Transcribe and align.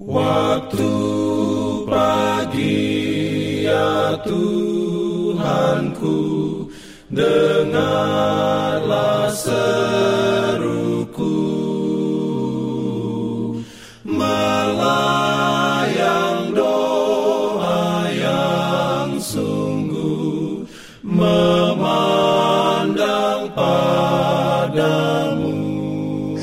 Waktu 0.00 0.88
pagi 1.84 2.88
ya 3.68 4.16
Tuhanku 4.24 6.16
Dengarlah 7.12 8.09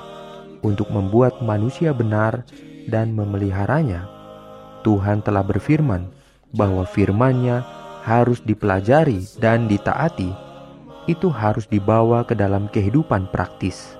untuk 0.61 0.93
membuat 0.93 1.41
manusia 1.41 1.89
benar 1.89 2.45
dan 2.85 3.17
memeliharanya. 3.17 4.05
Tuhan 4.85 5.25
telah 5.25 5.41
berfirman 5.41 6.18
bahwa 6.53 6.85
firman-Nya 6.85 7.61
harus 8.05 8.41
dipelajari 8.41 9.21
dan 9.37 9.69
ditaati. 9.69 10.31
Itu 11.09 11.33
harus 11.33 11.65
dibawa 11.65 12.21
ke 12.25 12.37
dalam 12.37 12.69
kehidupan 12.69 13.33
praktis. 13.33 13.97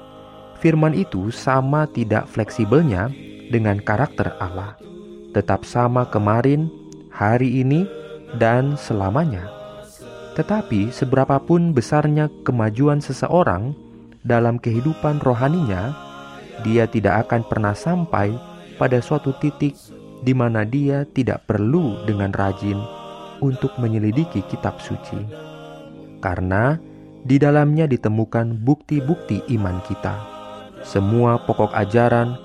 Firman 0.59 0.93
itu 0.93 1.31
sama 1.31 1.87
tidak 1.89 2.27
fleksibelnya 2.29 3.09
dengan 3.49 3.81
karakter 3.81 4.35
Allah, 4.37 4.77
tetap 5.33 5.65
sama 5.65 6.05
kemarin, 6.05 6.69
hari 7.09 7.63
ini, 7.63 7.87
dan 8.37 8.77
selamanya. 8.77 9.49
Tetapi 10.37 10.93
seberapapun 10.93 11.73
besarnya 11.73 12.29
kemajuan 12.45 13.01
seseorang 13.01 13.73
dalam 14.21 14.61
kehidupan 14.61 15.17
rohaninya, 15.23 15.95
dia 16.61 16.85
tidak 16.85 17.27
akan 17.27 17.41
pernah 17.47 17.73
sampai 17.73 18.35
pada 18.75 18.99
suatu 18.99 19.33
titik 19.39 19.75
di 20.23 20.35
mana 20.35 20.67
dia 20.67 21.07
tidak 21.07 21.47
perlu 21.47 22.03
dengan 22.03 22.31
rajin 22.35 22.79
untuk 23.39 23.71
menyelidiki 23.79 24.43
kitab 24.51 24.79
suci. 24.83 25.19
Karena 26.19 26.75
di 27.23 27.39
dalamnya 27.39 27.87
ditemukan 27.87 28.63
bukti-bukti 28.63 29.43
iman 29.55 29.79
kita. 29.87 30.15
Semua 30.83 31.39
pokok 31.43 31.75
ajaran, 31.75 32.35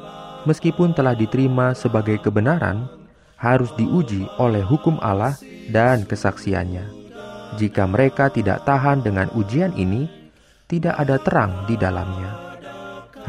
meskipun 0.47 0.95
telah 0.95 1.15
diterima 1.15 1.75
sebagai 1.75 2.19
kebenaran, 2.19 2.87
harus 3.39 3.71
diuji 3.79 4.27
oleh 4.39 4.63
hukum 4.63 4.99
Allah 5.03 5.39
dan 5.71 6.03
kesaksiannya. 6.07 6.87
Jika 7.55 7.87
mereka 7.87 8.31
tidak 8.35 8.67
tahan 8.67 9.07
dengan 9.07 9.31
ujian 9.39 9.71
ini, 9.79 10.11
tidak 10.67 10.99
ada 10.99 11.23
terang 11.23 11.53
di 11.71 11.79
dalamnya. 11.79 12.59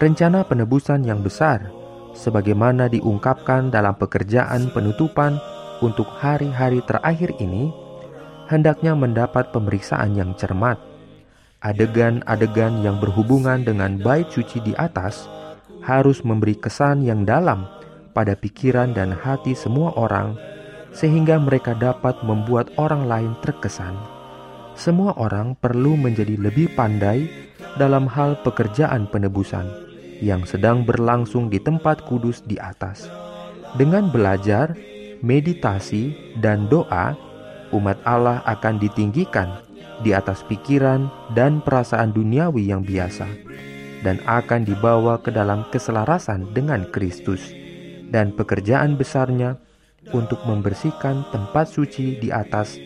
Rencana 0.02 0.42
penebusan 0.44 1.06
yang 1.06 1.22
besar, 1.22 1.70
sebagaimana 2.16 2.88
diungkapkan 2.88 3.70
dalam 3.70 3.94
pekerjaan 4.00 4.72
penutupan 4.72 5.38
untuk 5.84 6.08
hari-hari 6.08 6.80
terakhir 6.88 7.36
ini, 7.44 7.70
hendaknya 8.48 8.96
mendapat 8.96 9.52
pemeriksaan 9.52 10.16
yang 10.16 10.32
cermat. 10.40 10.80
Adegan-adegan 11.60 12.82
yang 12.82 12.98
berhubungan 13.04 13.68
dengan 13.68 14.00
bait 14.00 14.32
suci 14.32 14.64
di 14.64 14.72
atas 14.80 15.28
harus 15.84 16.24
memberi 16.24 16.56
kesan 16.58 17.04
yang 17.04 17.28
dalam 17.28 17.68
pada 18.16 18.34
pikiran 18.34 18.96
dan 18.96 19.12
hati 19.12 19.52
semua 19.54 19.92
orang, 20.00 20.40
sehingga 20.96 21.36
mereka 21.36 21.76
dapat 21.76 22.16
membuat 22.24 22.72
orang 22.80 23.06
lain 23.06 23.32
terkesan. 23.44 23.94
Semua 24.76 25.16
orang 25.20 25.56
perlu 25.60 26.00
menjadi 26.00 26.40
lebih 26.40 26.72
pandai 26.76 27.28
dalam 27.76 28.08
hal 28.08 28.40
pekerjaan 28.44 29.08
penebusan 29.12 29.85
yang 30.26 30.42
sedang 30.50 30.82
berlangsung 30.82 31.54
di 31.54 31.62
tempat 31.62 32.02
kudus 32.10 32.42
di 32.42 32.58
atas. 32.58 33.06
Dengan 33.78 34.10
belajar, 34.10 34.74
meditasi, 35.22 36.34
dan 36.42 36.66
doa, 36.66 37.14
umat 37.70 38.02
Allah 38.10 38.42
akan 38.50 38.82
ditinggikan 38.82 39.62
di 40.02 40.18
atas 40.18 40.42
pikiran 40.50 41.08
dan 41.38 41.62
perasaan 41.62 42.10
duniawi 42.10 42.74
yang 42.74 42.82
biasa, 42.82 43.30
dan 44.02 44.18
akan 44.26 44.66
dibawa 44.66 45.22
ke 45.22 45.30
dalam 45.30 45.70
keselarasan 45.70 46.50
dengan 46.58 46.90
Kristus, 46.90 47.54
dan 48.10 48.34
pekerjaan 48.34 48.98
besarnya 48.98 49.62
untuk 50.10 50.42
membersihkan 50.50 51.30
tempat 51.30 51.70
suci 51.70 52.18
di 52.18 52.34
atas 52.34 52.78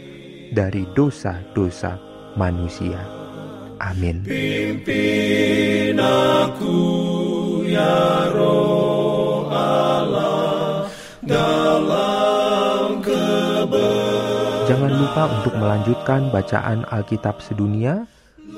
dari 0.51 0.83
dosa-dosa 0.91 1.95
manusia. 2.35 3.18
Amin. 3.79 4.27
Pimpin 4.27 5.95
aku 5.95 6.75
ya 7.63 8.27
roh 8.35 9.47
Allah 9.47 10.91
dalam 11.23 12.99
Jangan 14.69 14.93
lupa 14.93 15.23
untuk 15.39 15.53
melanjutkan 15.57 16.29
bacaan 16.29 16.85
Alkitab 16.93 17.41
sedunia. 17.41 18.05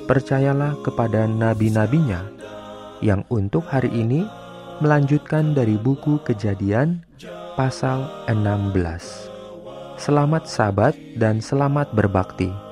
Percayalah 0.02 0.76
kepada 0.82 1.30
nabi-nabinya 1.30 2.26
yang 3.00 3.22
untuk 3.30 3.64
hari 3.70 3.88
ini 3.94 4.26
melanjutkan 4.82 5.54
dari 5.54 5.78
buku 5.78 6.18
Kejadian 6.26 7.06
pasal 7.54 8.10
16. 8.26 8.74
Selamat 9.96 10.50
sabat 10.50 10.98
dan 11.14 11.38
selamat 11.38 11.94
berbakti. 11.94 12.71